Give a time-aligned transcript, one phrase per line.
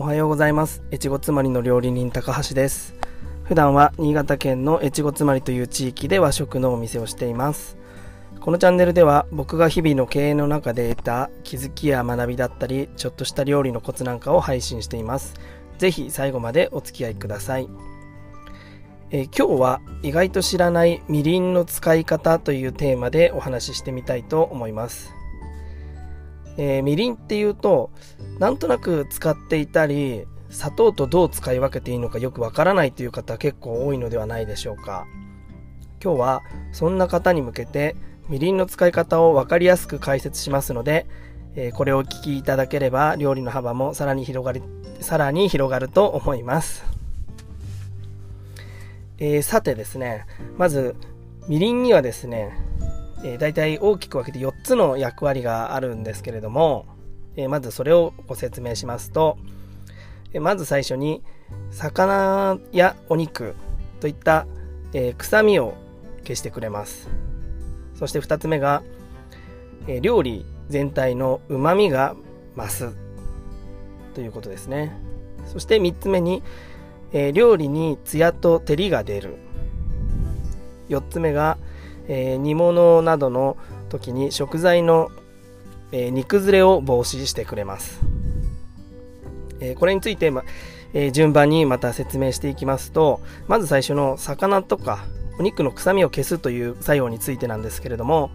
[0.00, 0.82] おはようございます。
[0.90, 2.94] 越後妻りの料理人高橋です。
[3.44, 7.76] 普段は新潟県の越後妻りという地域で和食のお店をしています。
[8.40, 15.34] このチャンネルでは僕が日々の経営の中で得た気づきや学びだったりちょっとした料理のコツなんかを配信しています。
[15.76, 17.68] ぜひ最後までお付き合いください。
[19.10, 25.19] え今日は意外と知らないみりんの使い方というテーマでお話ししてみたいと思います。
[26.56, 27.90] えー、みりんっていうと
[28.38, 35.06] なんとなく使っていたり砂糖とどう使い分けていいのかよくわからないという方結構多いのではないでしょうか。
[36.02, 37.94] 今日はそんな方に向けて
[38.28, 41.06] みりんの使い方を分かりやすく解説しますので、
[41.54, 44.62] えー、これをお聞きいただければ料理の幅もさらに広がり
[45.00, 46.84] さらに広がると思います、
[49.18, 50.96] えー、さてですねまず
[51.48, 52.52] みりんにはですね
[53.22, 56.86] えー、大体大きく分けて4つの役割があるんですけれども、
[57.36, 59.38] えー、まずそれをご説明しますと、
[60.32, 61.22] えー、まず最初に
[61.70, 63.54] 魚やお肉
[64.00, 64.46] といった、
[64.92, 65.74] え臭みを
[66.22, 67.08] 消してくれます。
[67.94, 68.82] そして2つ目が、
[69.86, 72.16] え料理全体のうまみが
[72.56, 72.96] 増す
[74.14, 74.96] ということですね。
[75.46, 76.42] そして3つ目に、
[77.12, 79.36] え料理にツヤと照りが出る。
[80.88, 81.58] 4つ目が、
[82.12, 83.56] えー、煮物などの
[83.88, 85.12] 時に食材の、
[85.92, 88.00] えー、煮崩れを防止してくれます、
[89.60, 90.42] えー、これについて、ま
[90.92, 95.04] え順番にまた説明していきますとまず最初の魚とか
[95.38, 98.30] お肉の臭みを消すという作用についてなんですけれども、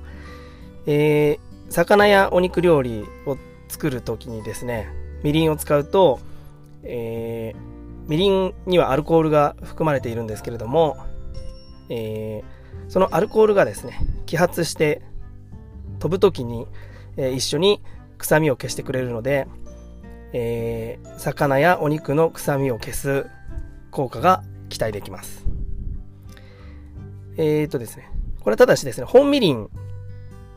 [0.87, 1.37] え
[1.69, 4.87] 魚やお肉料理を作る時にですね
[5.21, 6.21] みりんを使うと、
[6.81, 7.53] え
[8.07, 10.95] みりんにはアルコールが含まれているんですけれども、
[11.89, 12.54] えー
[12.87, 15.01] そのアルコールがですね、揮発して
[15.99, 16.67] 飛ぶ時に、
[17.17, 17.81] えー、一緒に
[18.17, 19.47] 臭みを消してくれるので、
[20.33, 23.27] えー、魚やお肉の臭みを消す
[23.91, 25.45] 効果が期待できます。
[27.37, 28.09] えーとですね、
[28.41, 29.69] これはただしですね、本みりん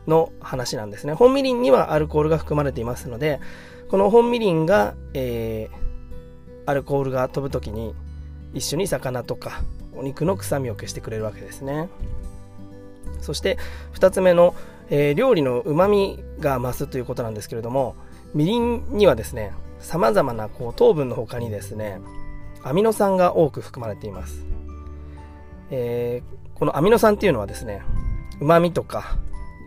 [0.07, 1.13] の話なんですね。
[1.13, 3.39] 本みりんにはアルコールが含まれていますので、
[3.89, 7.95] この本みりんが、えー、アルコールが飛ぶ時に
[8.53, 9.61] 一緒に魚とか
[9.95, 11.89] お肉の臭みを消してくれるわけですね。
[13.21, 13.57] そして
[13.93, 14.55] 2つ目の、
[14.89, 17.95] えー、料理のうまみが増すということなんですけれども
[18.33, 21.99] みりんにはですねさまざまなこう糖分の他にですね
[22.63, 24.45] アミノ酸が多く含まれています、
[25.71, 27.81] えー、このアミノ酸っていうのはですね
[28.41, 29.17] うまみとか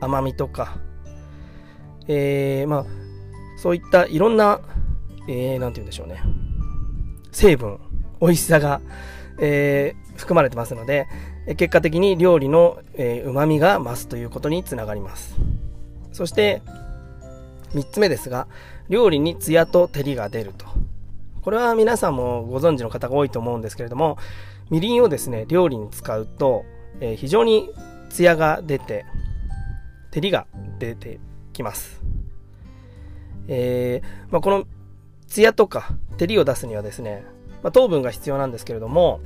[0.00, 0.76] 甘みとか、
[2.08, 2.86] えー、まあ
[3.56, 4.60] そういったいろんな
[5.26, 6.20] 何、えー、て言うんでしょうね
[7.30, 7.78] 成分
[8.20, 8.80] 美味しさが、
[9.38, 11.06] えー、含まれてますので、
[11.56, 12.78] 結果的に料理の
[13.24, 15.36] うまみが増すということにつながります。
[16.12, 16.62] そして
[17.74, 18.46] 3つ目ですが
[18.88, 20.66] 料理にツヤと照りが出ると。
[21.42, 24.16] これは皆さんもご存知の方が多いと思うんですけれども
[24.70, 26.64] みりんをですね料理に使うと、
[27.00, 27.68] え、非常に
[28.10, 29.04] ツヤが出て
[30.12, 30.46] 照りが
[30.78, 31.18] 出て
[31.52, 32.00] きます、
[33.48, 34.66] えーまあ、この
[35.26, 37.24] ツヤとか照りを出すにはですね、
[37.64, 39.20] まあ、糖分が必要なんですけれども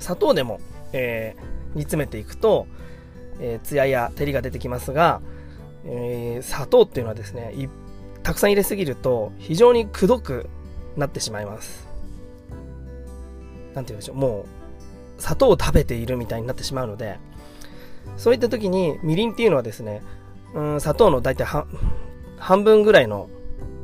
[0.00, 0.60] 砂糖でも
[0.92, 2.66] えー、煮詰めていくと、
[3.40, 5.20] えー、艶や照りが出てきますが、
[5.84, 7.52] えー、砂糖っていうのはですね
[8.22, 10.48] たくさん入れすぎると非常にくどく
[10.96, 11.86] なってしまいます。
[13.74, 14.46] 何て言うんでしょうも
[15.18, 17.18] う砂糖を食べているみたいになってしまうので
[18.16, 20.02] そういった時にみりんっていうのはですね
[20.54, 21.44] うん砂糖の大体
[22.38, 23.28] 半分ぐらいの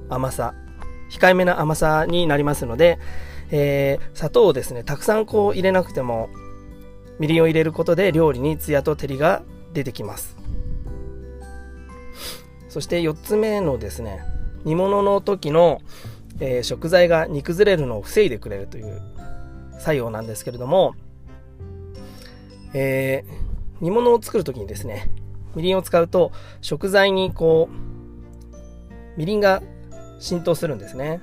[0.09, 0.55] 甘さ
[1.11, 2.99] 控えめな甘さになりますので、
[3.51, 6.29] えー、砂糖をですねたくさんこう入れなくても
[7.19, 10.37] みりんを入れることで料理にツヤと照りが出てきます。
[12.69, 14.21] そして4つ目のですね
[14.65, 15.81] 煮物の時の、
[16.41, 19.01] えー、食材が煮崩れるのを防いでくれるという
[19.79, 20.95] 作用なんですけれども、
[22.73, 25.13] えー、煮物を作る時にですね
[25.55, 26.33] みりんを使うと
[26.63, 29.63] 食材にこうみりんが
[30.19, 31.21] 浸透するんですね。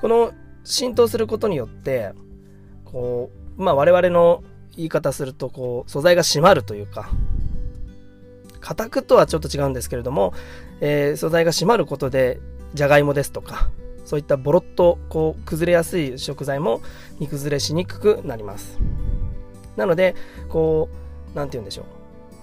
[0.00, 0.32] この
[0.64, 2.12] 浸透することによって
[2.84, 4.42] こうまあ我々の
[4.76, 7.10] 言い方するとこう素材が締まるというか
[8.60, 10.32] 硬くとはちょっと違うんですけれども、
[10.80, 12.40] えー、素材が締まることで
[12.74, 13.70] じゃがいもですとか
[14.04, 16.80] そういったボロッとこう崩れやすい食材も
[17.18, 18.78] 煮崩れしにくくなります。
[19.76, 20.14] なので
[20.48, 20.88] こ
[21.34, 21.84] う何て言うんでしょう。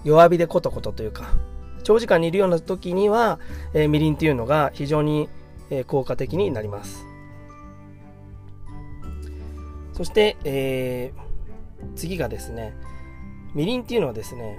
[0.04, 1.34] 弱火でコトコトというか
[1.82, 3.38] 長時間煮るような時には、
[3.74, 5.28] えー、みりんっていうのが非常に、
[5.70, 7.09] えー、効果的になります。
[10.00, 11.30] そして、えー
[11.94, 12.74] 次がですね
[13.54, 14.56] みりんっていうのはですね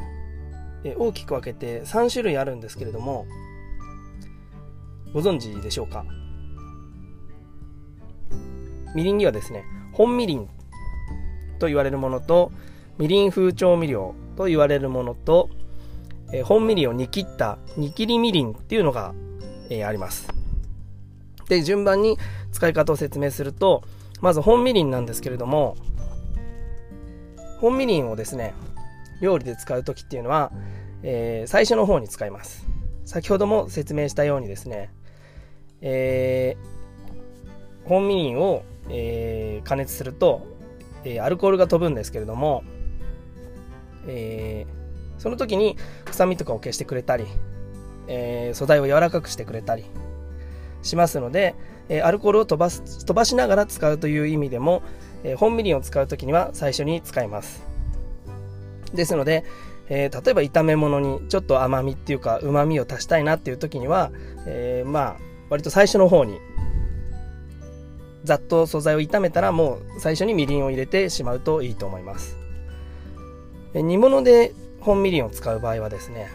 [0.97, 3.25] 大きく分けて3種類あるんですけれども
[5.13, 6.05] ご存知でしょうか？
[8.95, 10.47] みりんにはですね、本みりん
[11.59, 12.51] と言われるものと、
[12.97, 15.49] みりん風調味料と言われるものと、
[16.33, 19.13] え、本みりんを煮切った煮切りみりんっていうのが、
[19.69, 20.27] えー、あります。
[21.47, 22.17] で、順番に
[22.51, 23.83] 使い方を説明すると、
[24.21, 25.75] まず本みりんなんですけれども、
[27.59, 28.53] 本みりんをですね、
[29.21, 30.51] 料理で使う時っていうのは、
[31.03, 32.67] えー、最初の方に使います。
[33.03, 34.91] 先ほども説明したようにですね、
[35.81, 40.45] えー、本みりんを、えー、加熱すると、
[41.03, 42.63] え、アルコールが飛ぶんですけれども、
[44.07, 44.67] え、
[45.17, 47.25] その時に臭みとかを消してくれたり、
[48.07, 49.85] え、素材を柔らかくしてくれたり
[50.81, 51.55] しますので、
[51.89, 54.81] えー、アルコールを飛ばす飛ばしながら使うという意味でも、
[55.23, 57.63] えー、本みりんを使う時には最初に使います。
[58.93, 59.45] ですので、
[59.89, 64.11] えー、例えば炒め物にちょっと甘みっていうかうまみを足したいなっていう時には、
[64.45, 65.15] えー、まあ
[65.49, 66.39] 割と最初の方に
[68.23, 72.37] ざっと素材を炒めたらもう最初にみりんを入れてしまうといいと思います。
[73.73, 76.29] 煮物で本みりんを使う場合はですね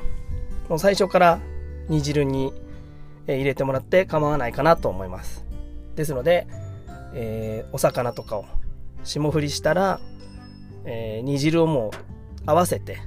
[0.68, 1.40] もう最初から
[1.88, 2.52] 煮汁に
[3.34, 5.44] 入れてもらって構わないかなと思います。
[5.96, 6.46] ですので、
[7.14, 8.44] えー、お魚とかを
[9.02, 10.00] 霜降りしたら、
[10.84, 11.90] えー、煮汁をもう
[12.46, 12.98] 合わせて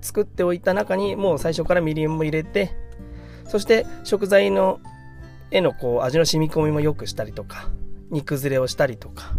[0.00, 2.70] 作っておいた中にもう最初からみりんも入れて
[3.46, 4.80] そして食材の
[5.50, 7.70] へのこう味の染み込みも良くしたりとか
[8.10, 9.34] 煮崩れをしたりとか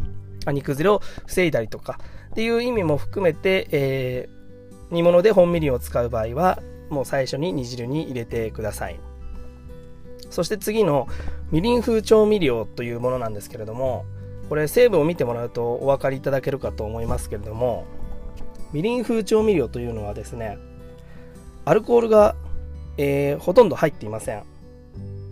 [0.46, 2.00] あ煮崩れを防いだりとか
[2.32, 9.11] っていう意味も含めて、えー、煮物で本みりんを使う場合はもう最初に煮汁に入れてください。
[10.32, 11.08] そして次の
[11.52, 14.06] みりん風調味料というものなんですけれども
[14.50, 17.86] これ成分を見てもらうとお分かりいただけるかと思いますけれども
[18.74, 20.58] みりん風調味料というのはですね
[21.66, 22.36] アルコールが、
[22.98, 24.44] えー、ほとんど入っていません。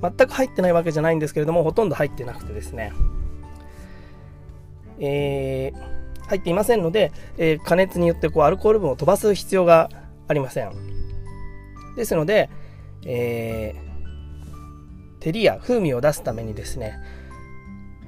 [0.01, 2.93] 全く入ってないわけじゃないんですけれどもほとんど入ってなくてですね
[4.99, 9.89] えー、入っていませんので、えー、加熱によってこうアルコール分を飛ばす必要が
[10.27, 10.71] ありません。
[11.95, 12.49] ですので、
[13.05, 13.88] えー、
[15.19, 16.99] 照りや風味を出すためにですね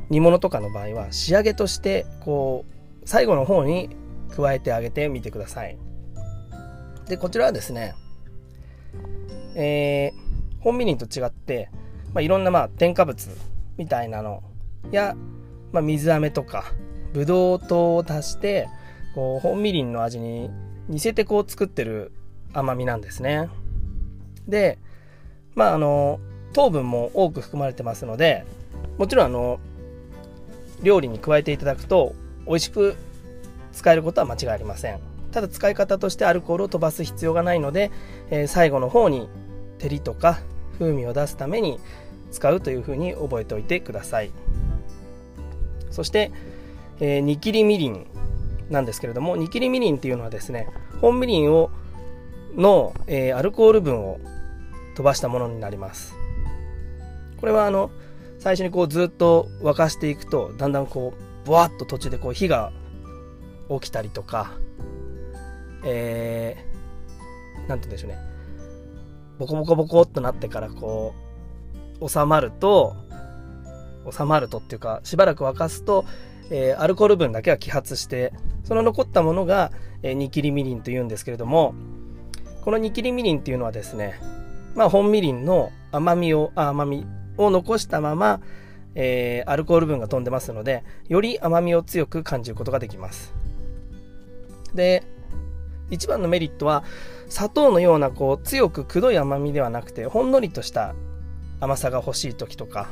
[0.10, 2.72] 煮物とかの場合は仕上げとしてこう
[3.06, 3.90] 最後の方に
[4.36, 5.78] 加えてあげてみてください。
[7.08, 7.94] で、こちらはですね、
[9.56, 11.69] えー、本みりんと違って、
[12.13, 13.30] まあ、いろんなまあ添加物
[13.78, 14.44] みたいなの
[14.92, 15.16] や、
[15.72, 16.66] まあ、水飴とか
[17.14, 18.69] ブドウ糖を足して
[19.16, 20.50] こう本みりんの味に
[20.88, 22.12] 似せてこう作ってる
[22.54, 23.50] 甘みなんですね。
[24.48, 24.78] で、
[25.56, 26.19] まああの
[26.53, 28.45] 糖分も多く含まれてますので
[28.98, 29.59] もちろんあの
[30.83, 32.13] 料理に加えていただくと
[32.45, 32.95] 美味しく
[33.71, 35.00] 使えることは間違いありません。
[35.31, 37.89] ただ使い方としてアルコールを飛ばす必要がないので、
[38.30, 39.30] えー、最後の方に
[39.80, 40.39] 照りとか
[40.77, 41.80] 風味を出すために
[42.31, 44.31] 使うというふうに覚えておいてください。
[45.89, 46.31] そして、
[47.00, 48.06] えー、煮切りみりん
[48.69, 50.68] なんですけれども煮切りみりんっていうのはですね
[51.00, 51.71] 本みりんを
[52.56, 54.19] の、えー、アルコール分を
[54.95, 56.20] 飛ばしたものになります。
[57.42, 57.92] これはあの
[58.40, 62.72] 最初にこうずっと沸かしていくとだんだんこうブワッと途中でこう火が
[63.70, 64.52] 起きたりとか、
[65.84, 68.18] えー、なんて言うんでしょうね、
[69.40, 71.14] ボコボコボコっとなってからこ
[72.00, 72.95] う、収まると、
[74.12, 76.06] 収まるとっていうか、しばらく沸かすと、
[76.50, 78.33] えー、アルコール分だけが揮発して、
[78.64, 79.71] その残ったものが、
[80.04, 81.74] えー、煮切りみりんというんですけれども、
[82.64, 84.19] この煮切りみりんっていうのはですね、
[84.76, 87.06] まあ本みりんの甘みをあ、甘み
[87.45, 88.42] を残したまま、
[88.95, 93.33] えー、アルコール分が飛んでますので、より甘みを強く感じることができます。
[94.74, 95.04] で、
[95.90, 96.83] 一番のメリットは、
[97.30, 100.95] 砂糖のようなこう強くくどい甘みではなくて、ほんのりとした
[101.60, 102.90] 甘さが欲しい時とか、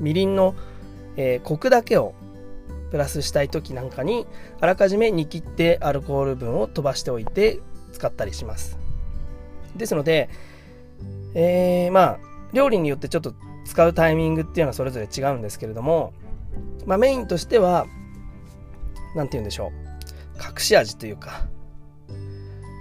[0.00, 0.54] みりんの、
[1.16, 2.14] えー、コクだけを
[2.90, 4.26] プラスしたい時なんかに、
[4.60, 7.60] あらかじめ煮切ってアルコール分を飛ばしておいて
[7.92, 8.78] 使ったりします。
[9.76, 10.28] ですので、
[11.34, 12.18] えー、まあ、
[12.52, 13.34] 料理によってちょっと
[13.68, 16.14] 使うタイミングっていうのはそれぞれ違うんですけれども、
[16.86, 17.86] まあ、メインとしては、
[19.14, 20.42] 何て言うんでしょう。
[20.42, 21.46] 隠し味というか、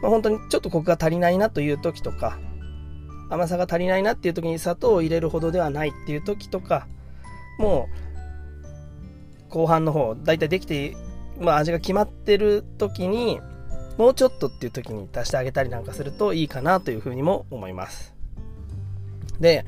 [0.01, 2.39] まあ、本当にちょっとコクが足りないなという時とか、
[3.29, 6.87] 甘さが足りないなっていう時に砂糖を入れるほどではないっていう時とか、
[7.59, 7.89] も
[9.49, 10.95] う、後半の方、だいたいできて、
[11.37, 13.41] まあ味が決まってる時に、
[13.97, 18.15] もうちょっとっていう時に足してあげたりなんかするといいかなというふうにも思います。
[19.41, 19.65] で、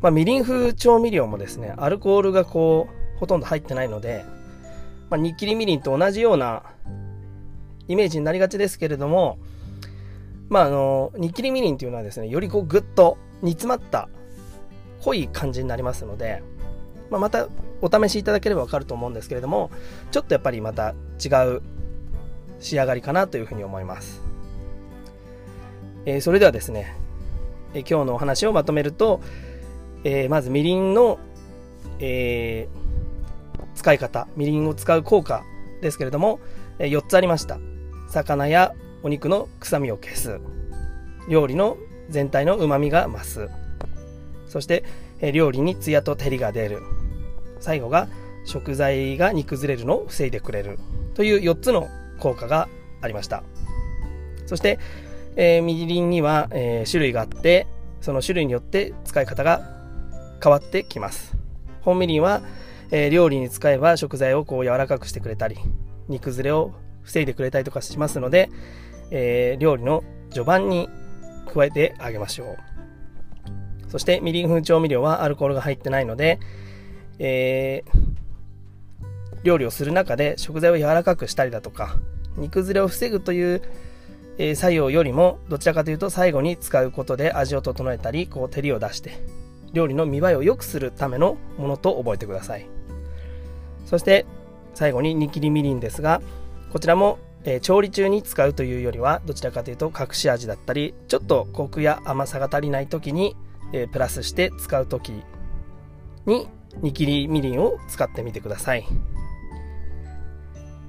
[0.00, 4.24] まあ、みりん風調味料もですね、アルコールがこう、ほとんど入ってないので、
[5.10, 6.62] まあ、煮切りみりんと同じような
[7.88, 9.38] イメージになりがちですけれども、
[10.48, 14.08] まあ、あの、煮切りみりんっていうのはですね、よりこうぐっと煮詰まった
[15.02, 16.42] 濃い感じになりますので、
[17.10, 17.48] まあ、また
[17.82, 19.70] お試しいただければわかると思うんですけれども
[20.10, 21.62] ちょっとやっぱりまた違う
[22.60, 24.20] 仕上がりかなというふうに思います、
[26.04, 26.94] えー、それではですね、
[27.74, 29.20] えー、今日のお話をまとめると、
[30.04, 31.18] えー、まずみりんの、
[31.98, 32.68] え
[33.74, 34.26] 使い方。
[34.36, 35.42] みりんを使う効果
[35.82, 36.40] ですけれども、
[36.78, 37.58] え4つありました。
[38.08, 40.40] 魚やお肉の臭みを消す。
[41.28, 41.76] 料理の
[42.08, 43.48] 全体のうまみが増す。
[44.46, 44.84] そして、
[45.20, 46.80] え料理にツヤと照りが出る。
[47.60, 48.08] 最後が
[48.44, 50.78] 食材が煮崩れるのを防いでくれる。
[51.14, 51.88] という4つの
[52.18, 52.68] 効果が
[53.02, 53.42] ありました。
[54.46, 54.78] そして、
[55.36, 57.66] えー、みりんには、えー、種類があって
[58.00, 59.79] その種類によって使い方が
[60.42, 61.36] 変わってきます。
[61.82, 62.42] 本みりんは、
[62.90, 65.56] えー、料理に使えば食材をこう柔らかくしてくれたり
[66.08, 68.50] 煮崩れを防いでくれたりとかしますので、
[69.10, 70.88] え料理の序盤に
[71.52, 72.56] 加えてあげましょう。
[73.90, 76.38] そしてみりん風調味料はアルコールが入ってないので、
[77.18, 81.96] えー、料理をする中で食材を柔らかくしたりだとか
[82.36, 83.62] 煮崩れを防ぐという、
[84.38, 89.18] え、作用よりもどちらかというと最後に使うことで味を整えたりこう照りを出して
[89.72, 92.66] 料理の見栄えを良くするためのものと覚えてください
[93.86, 94.26] そして
[94.74, 96.20] 最後に煮切りみりんですが
[96.72, 103.36] こちらも、えー、調理中に使うというよりはどちらかというと隠し味だったりちょっとコクや甘さが足りない時に、
[103.72, 105.22] えー、プラスして使う時
[106.26, 106.48] に
[106.82, 108.86] 煮切りみりんを使ってみてください。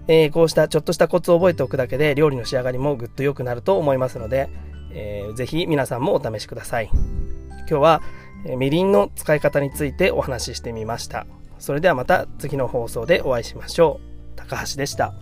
[0.08, 4.50] えー、こうしたちょっとしたコツを覚えておくだけで料理の仕上がりもぐっと良くなると思いますので、
[4.92, 6.90] えー、ぜひ皆さんもお試しください。
[6.92, 8.02] 今日は、
[8.58, 11.26] みりんの使い方についてお話ししてみました。
[11.60, 14.00] それではまた次の放送でお会いしましょ
[14.36, 14.36] う。
[14.36, 15.14] 高橋でした。